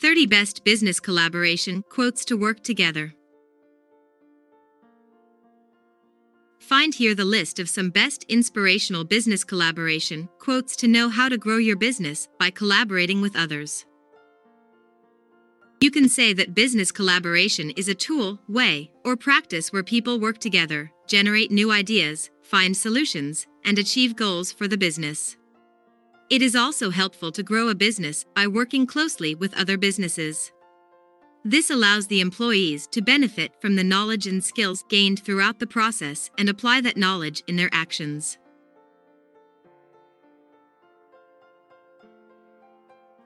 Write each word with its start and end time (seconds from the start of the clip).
30 0.00 0.24
Best 0.28 0.64
Business 0.64 0.98
Collaboration 0.98 1.84
Quotes 1.90 2.24
to 2.24 2.34
Work 2.34 2.62
Together. 2.62 3.12
Find 6.58 6.94
here 6.94 7.14
the 7.14 7.26
list 7.26 7.58
of 7.58 7.68
some 7.68 7.90
best 7.90 8.24
inspirational 8.26 9.04
business 9.04 9.44
collaboration 9.44 10.30
quotes 10.38 10.74
to 10.76 10.88
know 10.88 11.10
how 11.10 11.28
to 11.28 11.36
grow 11.36 11.58
your 11.58 11.76
business 11.76 12.28
by 12.38 12.48
collaborating 12.48 13.20
with 13.20 13.36
others. 13.36 13.84
You 15.82 15.90
can 15.90 16.08
say 16.08 16.32
that 16.32 16.54
business 16.54 16.90
collaboration 16.90 17.68
is 17.76 17.88
a 17.88 17.94
tool, 17.94 18.40
way, 18.48 18.92
or 19.04 19.18
practice 19.18 19.70
where 19.70 19.82
people 19.82 20.18
work 20.18 20.38
together, 20.38 20.90
generate 21.08 21.50
new 21.50 21.70
ideas, 21.70 22.30
find 22.40 22.74
solutions, 22.74 23.46
and 23.66 23.78
achieve 23.78 24.16
goals 24.16 24.50
for 24.50 24.66
the 24.66 24.78
business. 24.78 25.36
It 26.30 26.42
is 26.42 26.54
also 26.54 26.90
helpful 26.90 27.32
to 27.32 27.42
grow 27.42 27.68
a 27.68 27.74
business 27.74 28.24
by 28.36 28.46
working 28.46 28.86
closely 28.86 29.34
with 29.34 29.52
other 29.58 29.76
businesses. 29.76 30.52
This 31.44 31.70
allows 31.70 32.06
the 32.06 32.20
employees 32.20 32.86
to 32.92 33.02
benefit 33.02 33.52
from 33.60 33.74
the 33.74 33.82
knowledge 33.82 34.28
and 34.28 34.42
skills 34.42 34.84
gained 34.88 35.24
throughout 35.24 35.58
the 35.58 35.66
process 35.66 36.30
and 36.38 36.48
apply 36.48 36.82
that 36.82 36.96
knowledge 36.96 37.42
in 37.48 37.56
their 37.56 37.70
actions. 37.72 38.38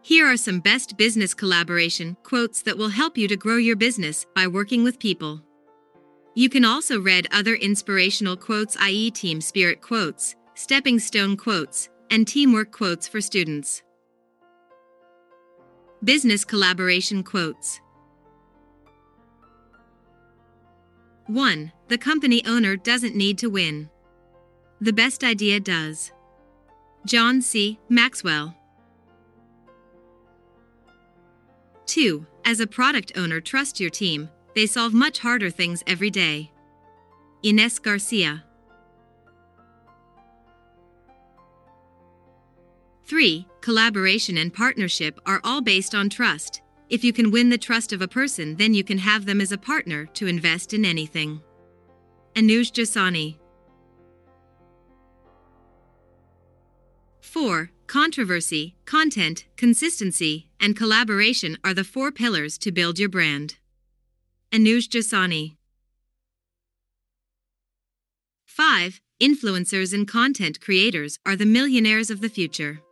Here 0.00 0.26
are 0.26 0.38
some 0.38 0.60
best 0.60 0.96
business 0.96 1.34
collaboration 1.34 2.16
quotes 2.22 2.62
that 2.62 2.78
will 2.78 2.88
help 2.88 3.18
you 3.18 3.28
to 3.28 3.36
grow 3.36 3.56
your 3.56 3.76
business 3.76 4.24
by 4.34 4.46
working 4.46 4.82
with 4.82 4.98
people. 4.98 5.42
You 6.34 6.48
can 6.48 6.64
also 6.64 7.00
read 7.00 7.28
other 7.32 7.54
inspirational 7.54 8.36
quotes 8.36 8.76
i.e. 8.80 9.10
team 9.10 9.42
spirit 9.42 9.82
quotes, 9.82 10.36
stepping 10.54 10.98
stone 10.98 11.36
quotes, 11.36 11.88
and 12.14 12.28
teamwork 12.28 12.70
quotes 12.70 13.08
for 13.08 13.20
students. 13.20 13.82
Business 16.04 16.44
collaboration 16.44 17.24
quotes 17.24 17.80
1. 21.26 21.72
The 21.88 21.98
company 21.98 22.40
owner 22.46 22.76
doesn't 22.76 23.16
need 23.16 23.36
to 23.38 23.48
win. 23.48 23.90
The 24.80 24.92
best 24.92 25.24
idea 25.24 25.58
does. 25.58 26.12
John 27.04 27.42
C. 27.42 27.80
Maxwell. 27.88 28.54
2. 31.86 32.24
As 32.44 32.60
a 32.60 32.66
product 32.68 33.10
owner, 33.16 33.40
trust 33.40 33.80
your 33.80 33.90
team, 33.90 34.28
they 34.54 34.66
solve 34.66 34.94
much 34.94 35.18
harder 35.18 35.50
things 35.50 35.82
every 35.88 36.10
day. 36.10 36.52
Ines 37.42 37.80
Garcia. 37.80 38.44
3. 43.06 43.46
Collaboration 43.60 44.38
and 44.38 44.52
partnership 44.52 45.20
are 45.26 45.40
all 45.44 45.60
based 45.60 45.94
on 45.94 46.08
trust. 46.08 46.62
If 46.88 47.04
you 47.04 47.12
can 47.12 47.30
win 47.30 47.50
the 47.50 47.58
trust 47.58 47.92
of 47.92 48.00
a 48.00 48.08
person, 48.08 48.56
then 48.56 48.72
you 48.72 48.84
can 48.84 48.98
have 48.98 49.26
them 49.26 49.40
as 49.40 49.52
a 49.52 49.58
partner 49.58 50.06
to 50.14 50.26
invest 50.26 50.72
in 50.72 50.84
anything. 50.84 51.42
Anuj 52.34 52.72
Jasani. 52.72 53.36
4. 57.20 57.70
Controversy, 57.86 58.76
content, 58.84 59.44
consistency, 59.56 60.48
and 60.60 60.76
collaboration 60.76 61.58
are 61.64 61.74
the 61.74 61.84
four 61.84 62.10
pillars 62.10 62.56
to 62.58 62.72
build 62.72 62.98
your 62.98 63.08
brand. 63.08 63.56
Anuj 64.52 64.88
Jasani. 64.88 65.56
5. 68.46 69.00
Influencers 69.20 69.92
and 69.92 70.06
content 70.06 70.60
creators 70.60 71.18
are 71.26 71.36
the 71.36 71.46
millionaires 71.46 72.08
of 72.08 72.20
the 72.20 72.28
future. 72.28 72.83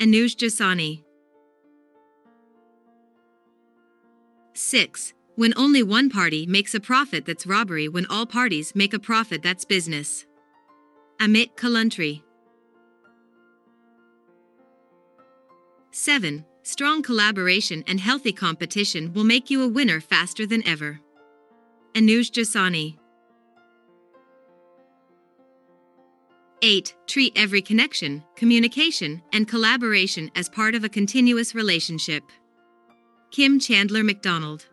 Anuj 0.00 0.36
Jasani. 0.36 1.02
6. 4.54 5.12
When 5.34 5.52
only 5.56 5.82
one 5.82 6.08
party 6.08 6.46
makes 6.46 6.74
a 6.74 6.80
profit, 6.80 7.26
that's 7.26 7.46
robbery. 7.46 7.88
When 7.88 8.06
all 8.06 8.24
parties 8.24 8.76
make 8.76 8.94
a 8.94 9.00
profit, 9.00 9.42
that's 9.42 9.64
business. 9.64 10.24
Amit 11.18 11.56
Kalantri. 11.56 12.22
7. 15.90 16.44
Strong 16.62 17.02
collaboration 17.02 17.82
and 17.88 17.98
healthy 17.98 18.32
competition 18.32 19.12
will 19.12 19.24
make 19.24 19.50
you 19.50 19.62
a 19.62 19.68
winner 19.68 20.00
faster 20.00 20.46
than 20.46 20.64
ever. 20.64 21.00
Anuj 21.94 22.30
Jasani. 22.30 22.98
8. 26.62 26.94
Treat 27.06 27.32
every 27.36 27.62
connection, 27.62 28.24
communication, 28.34 29.22
and 29.32 29.46
collaboration 29.46 30.30
as 30.34 30.48
part 30.48 30.74
of 30.74 30.84
a 30.84 30.88
continuous 30.88 31.54
relationship. 31.54 32.24
Kim 33.30 33.60
Chandler 33.60 34.02
McDonald. 34.02 34.66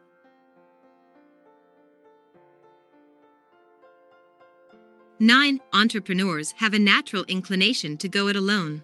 Nine, 5.20 5.62
entrepreneurs 5.74 6.54
have 6.58 6.74
a 6.74 6.80
natural 6.80 7.24
inclination 7.26 7.98
to 7.98 8.10
go 8.10 8.28
it 8.28 8.36
alone. 8.36 8.84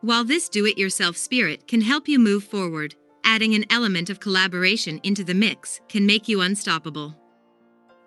While 0.00 0.24
this 0.24 0.48
do 0.48 0.66
it 0.66 0.78
yourself 0.78 1.16
spirit 1.16 1.66
can 1.66 1.80
help 1.80 2.08
you 2.08 2.18
move 2.18 2.44
forward, 2.44 2.94
adding 3.24 3.54
an 3.54 3.64
element 3.70 4.10
of 4.10 4.20
collaboration 4.20 5.00
into 5.02 5.24
the 5.24 5.34
mix 5.34 5.80
can 5.88 6.06
make 6.06 6.28
you 6.28 6.40
unstoppable. 6.40 7.16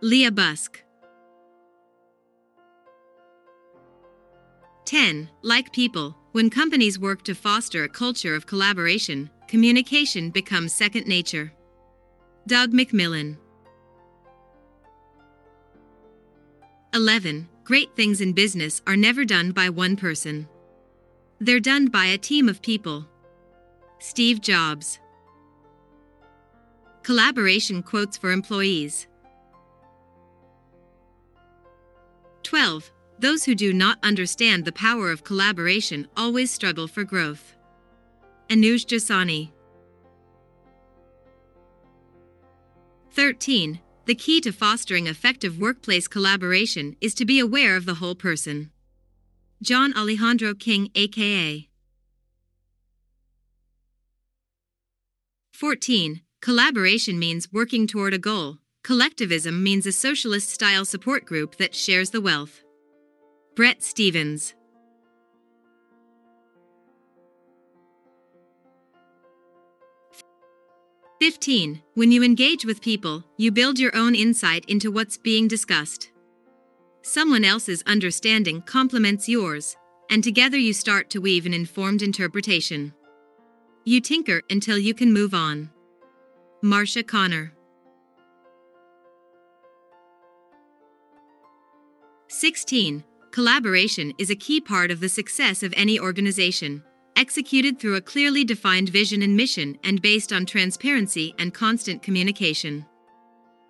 Leah 0.01 0.31
Busque. 0.31 0.84
10. 4.85 5.29
Like 5.41 5.73
people, 5.73 6.15
when 6.31 6.49
companies 6.49 6.99
work 6.99 7.23
to 7.23 7.33
foster 7.35 7.83
a 7.83 7.89
culture 7.89 8.35
of 8.35 8.45
collaboration, 8.45 9.29
communication 9.47 10.29
becomes 10.29 10.73
second 10.73 11.07
nature. 11.07 11.51
Doug 12.47 12.71
McMillon. 12.71 13.37
11. 16.93 17.47
Great 17.63 17.95
things 17.95 18.21
in 18.21 18.31
business 18.31 18.81
are 18.85 18.95
never 18.95 19.25
done 19.25 19.51
by 19.51 19.69
one 19.69 19.95
person. 19.95 20.47
They're 21.39 21.59
done 21.59 21.87
by 21.87 22.05
a 22.05 22.17
team 22.17 22.47
of 22.47 22.61
people. 22.61 23.05
Steve 23.99 24.39
Jobs. 24.39 24.99
Collaboration 27.01 27.81
quotes 27.81 28.17
for 28.17 28.31
employees. 28.31 29.07
12. 32.43 32.91
Those 33.19 33.45
who 33.45 33.55
do 33.55 33.71
not 33.71 33.97
understand 34.03 34.65
the 34.65 34.71
power 34.71 35.09
of 35.09 35.23
collaboration 35.23 36.07
always 36.17 36.51
struggle 36.51 36.87
for 36.87 37.03
growth. 37.03 37.55
Anuj 38.49 38.85
Jasani. 38.85 39.51
13. 43.11 43.79
The 44.05 44.15
key 44.15 44.41
to 44.41 44.51
fostering 44.51 45.07
effective 45.07 45.57
workplace 45.57 46.07
collaboration 46.07 46.97
is 46.99 47.13
to 47.15 47.25
be 47.25 47.39
aware 47.39 47.77
of 47.77 47.85
the 47.85 47.95
whole 47.95 48.15
person. 48.15 48.71
John 49.61 49.97
Alejandro 49.97 50.53
King, 50.53 50.91
aka. 50.93 51.69
14. 55.53 56.21
Collaboration 56.41 57.17
means 57.17 57.51
working 57.53 57.87
toward 57.87 58.13
a 58.13 58.19
goal. 58.19 58.57
Collectivism 58.83 59.63
means 59.63 59.87
a 59.87 59.93
socialist 59.93 60.49
style 60.49 60.83
support 60.83 61.25
group 61.25 61.55
that 61.55 61.73
shares 61.73 62.09
the 62.09 62.21
wealth. 62.21 62.64
Bret 63.55 63.81
Stephens. 63.81 64.53
Fifteen. 71.21 71.81
When 71.93 72.11
you 72.11 72.21
engage 72.21 72.65
with 72.65 72.81
people, 72.81 73.23
you 73.37 73.53
build 73.53 73.79
your 73.79 73.95
own 73.95 74.13
insight 74.13 74.65
into 74.67 74.91
what's 74.91 75.17
being 75.17 75.47
discussed. 75.47 76.11
Someone 77.01 77.45
else's 77.45 77.81
understanding 77.87 78.61
complements 78.61 79.29
yours, 79.29 79.77
and 80.09 80.21
together 80.21 80.57
you 80.57 80.73
start 80.73 81.09
to 81.11 81.21
weave 81.21 81.45
an 81.45 81.53
informed 81.53 82.01
interpretation. 82.01 82.93
You 83.85 84.01
tinker 84.01 84.41
until 84.49 84.77
you 84.77 84.93
can 84.93 85.13
move 85.13 85.33
on. 85.33 85.69
Marcia 86.61 87.03
Conner. 87.03 87.53
16. 92.27 93.05
Collaboration 93.35 94.13
is 94.17 94.29
a 94.29 94.35
key 94.37 94.61
part 94.61 94.91
of 94.91 95.01
the 95.01 95.09
success 95.09 95.61
of 95.61 95.73
any 95.75 95.99
organization, 95.99 96.81
executed 97.17 97.77
through 97.77 97.95
a 97.95 98.01
clearly 98.01 98.45
defined 98.45 98.87
vision 98.87 99.21
and 99.23 99.35
mission 99.35 99.77
and 99.83 100.01
based 100.01 100.31
on 100.31 100.45
transparency 100.45 101.35
and 101.37 101.53
constant 101.53 102.01
communication. 102.01 102.85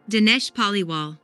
Dinesh 0.07 0.53
Paliwal 0.53 1.17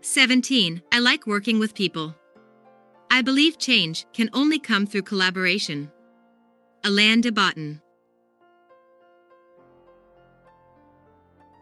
17. 0.00 0.80
I 0.92 1.00
like 1.00 1.26
working 1.26 1.58
with 1.58 1.74
people. 1.74 2.14
I 3.10 3.20
believe 3.20 3.58
change 3.58 4.06
can 4.12 4.30
only 4.32 4.60
come 4.60 4.86
through 4.86 5.02
collaboration. 5.02 5.90
Alain 6.84 7.20
de 7.20 7.32
Botton 7.32 7.82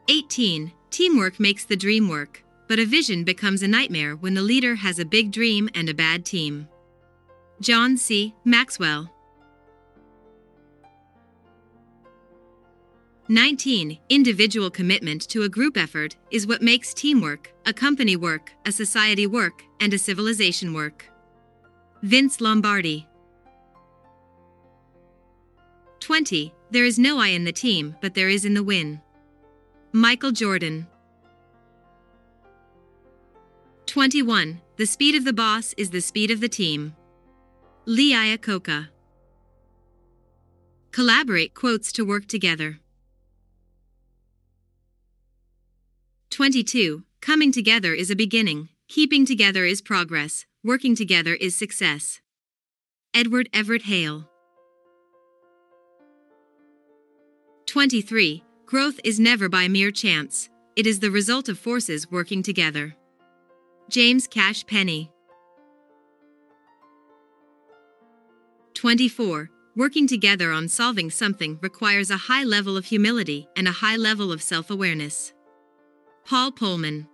18. 0.07 0.71
Teamwork 0.91 1.41
makes 1.41 1.65
the 1.65 1.77
dream 1.77 2.11
work 2.11 2.43
but 2.69 2.79
a 2.79 2.87
vision 2.87 3.25
becomes 3.25 3.63
a 3.63 3.69
nightmare 3.69 4.17
when 4.17 4.35
the 4.35 4.43
leader 4.43 4.75
has 4.75 4.99
a 4.99 5.05
big 5.05 5.31
dream 5.31 5.69
and 5.75 5.89
a 5.89 5.95
bad 5.95 6.25
team. 6.25 6.69
John 7.61 7.97
C. 7.97 8.35
Maxwell 8.45 9.11
19. 13.29 13.99
Individual 14.09 14.71
commitment 14.71 15.23
to 15.29 15.43
a 15.43 15.49
group 15.49 15.77
effort 15.77 16.17
is 16.31 16.47
what 16.47 16.63
makes 16.63 16.95
teamwork, 16.95 17.53
a 17.67 17.73
company 17.73 18.15
work, 18.15 18.53
a 18.67 18.71
society 18.71 19.27
work, 19.27 19.65
and 19.81 19.93
a 19.93 19.99
civilization 19.99 20.73
work. 20.73 21.07
Vince 22.03 22.41
Lombardi 22.41 23.09
20. 25.99 26.55
There 26.71 26.85
is 26.85 27.01
no 27.01 27.19
I 27.19 27.29
in 27.29 27.43
the 27.43 27.53
team, 27.53 27.97
but 28.01 28.15
there 28.15 28.29
is 28.29 28.45
in 28.45 28.55
the 28.55 28.63
win. 28.63 29.01
Michael 29.91 30.31
Jordan 30.31 30.87
21. 33.97 34.61
The 34.77 34.85
speed 34.85 35.15
of 35.15 35.25
the 35.25 35.33
boss 35.33 35.73
is 35.79 35.89
the 35.89 36.03
speed 36.03 36.31
of 36.31 36.41
the 36.41 36.51
team. 36.51 36.95
Lee 37.87 38.13
Iacocca. 38.13 38.89
Collaborate 40.91 41.55
quotes 41.55 41.91
to 41.93 42.05
work 42.05 42.27
together. 42.27 42.79
22. 46.29 47.05
Coming 47.23 47.51
together 47.51 47.95
is 47.95 48.11
a 48.11 48.15
beginning, 48.15 48.69
keeping 48.87 49.25
together 49.25 49.65
is 49.65 49.81
progress, 49.81 50.45
working 50.63 50.95
together 50.95 51.33
is 51.33 51.57
success. 51.57 52.21
Edward 53.15 53.49
Everett 53.55 53.85
Hale. 53.85 54.29
23. 57.65 58.45
Growth 58.67 59.01
is 59.05 59.19
never 59.19 59.49
by 59.49 59.69
mere 59.69 59.91
chance, 59.91 60.51
it 60.77 60.87
is 60.87 61.01
the 61.01 61.11
result 61.11 61.49
of 61.49 61.59
forces 61.59 62.11
working 62.11 62.43
together. 62.43 62.95
James 63.89 64.27
Cash 64.27 64.67
Penney. 64.67 65.13
24. 68.75 69.49
Working 69.77 70.09
together 70.09 70.51
on 70.51 70.69
solving 70.69 71.09
something 71.09 71.59
requires 71.63 72.11
a 72.11 72.17
high 72.17 72.43
level 72.43 72.77
of 72.77 72.85
humility 72.87 73.47
and 73.57 73.69
a 73.69 73.73
high 73.73 73.97
level 73.97 74.33
of 74.33 74.43
self 74.43 74.71
awareness. 74.71 75.33
Paul 76.25 76.51
Polman. 76.51 77.07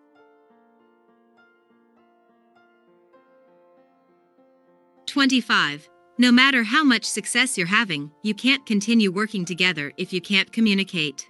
Twenty-five. 5.04 5.86
No 6.16 6.32
matter 6.32 6.62
how 6.62 6.82
much 6.82 7.04
success 7.04 7.58
you're 7.58 7.66
having, 7.66 8.10
you 8.22 8.32
can't 8.32 8.64
continue 8.64 9.12
working 9.12 9.44
together 9.44 9.92
if 9.98 10.10
you 10.12 10.22
can't 10.22 10.50
communicate. 10.50 11.28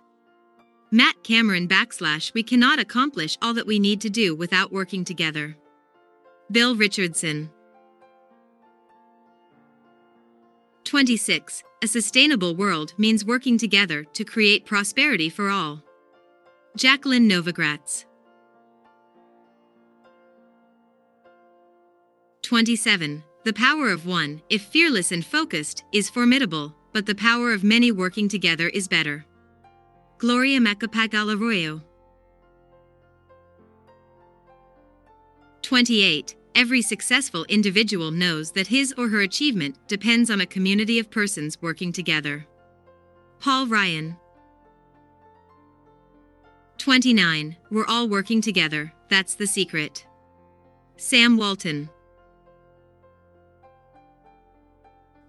Matt 0.95 1.25
Cameron 1.25 1.67
backslash 1.67 2.35
we 2.35 2.43
cannot 2.43 2.79
accomplish 2.79 3.39
all 3.41 3.55
that 3.55 3.67
we 3.67 3.79
need 3.79 3.99
to 4.03 4.11
do 4.11 4.35
without 4.35 4.71
working 4.71 5.07
together. 5.07 5.57
Bill 6.51 6.77
Richardson. 6.77 7.49
26. 10.85 11.65
A 11.83 11.87
sustainable 11.87 12.55
world 12.55 12.93
means 12.99 13.25
working 13.25 13.57
together 13.57 14.05
to 14.13 14.23
create 14.23 14.67
prosperity 14.67 15.31
for 15.31 15.49
all. 15.49 15.83
Jacqueline 16.77 17.27
Novogratz. 17.27 18.05
27. 22.43 23.25
The 23.45 23.53
power 23.55 23.89
of 23.89 24.05
one, 24.05 24.43
if 24.51 24.61
fearless 24.65 25.11
and 25.11 25.25
focused, 25.25 25.85
is 25.91 26.11
formidable, 26.11 26.75
but 26.93 27.07
the 27.07 27.15
power 27.15 27.55
of 27.55 27.65
many 27.65 27.91
working 27.91 28.29
together 28.29 28.69
is 28.69 28.89
better. 28.89 29.25
Gloria 30.23 30.61
Macapagal 30.61 31.83
28. 35.63 36.37
Every 36.55 36.81
successful 36.81 37.45
individual 37.49 38.13
knows 38.13 38.53
that 38.53 38.69
his 38.69 38.95
or 38.97 39.09
her 39.09 39.23
achievement 39.23 39.77
depends 39.89 40.31
on 40.31 40.41
a 40.41 40.47
community 40.47 41.01
of 41.01 41.11
persons 41.11 41.61
working 41.61 41.93
together. 41.93 42.47
Paul 43.41 43.67
Ryan 43.67 44.17
29. 46.79 47.57
We're 47.73 47.87
all 47.89 48.09
working 48.09 48.41
together, 48.41 48.93
that's 49.09 49.35
the 49.35 49.49
secret. 49.49 50.07
Sam 50.97 51.37
Walton. 51.37 51.91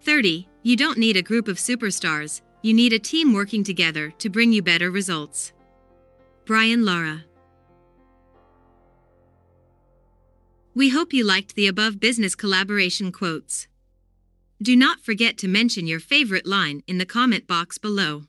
30. 0.01 0.47
You 0.61 0.75
don't 0.75 0.99
need 0.99 1.17
a 1.17 1.23
group 1.23 1.47
of 1.47 1.57
superstars, 1.57 2.41
you 2.63 2.73
need 2.73 2.93
a 2.93 2.99
team 2.99 3.33
working 3.33 3.61
together 3.61 4.11
to 4.17 4.29
bring 4.29 4.53
you 4.53 4.63
better 4.63 4.89
results. 4.89 5.51
Brian 6.45 6.85
Lara. 6.85 7.25
We 10.73 10.89
hope 10.89 11.11
you 11.11 11.25
liked 11.25 11.55
the 11.55 11.67
above 11.67 11.99
business 11.99 12.35
collaboration 12.35 13.11
quotes. 13.11 13.67
Do 14.61 14.77
not 14.77 15.01
forget 15.01 15.37
to 15.39 15.47
mention 15.49 15.87
your 15.87 15.99
favorite 15.99 16.47
line 16.47 16.83
in 16.87 16.99
the 16.99 17.05
comment 17.05 17.47
box 17.47 17.77
below. 17.77 18.23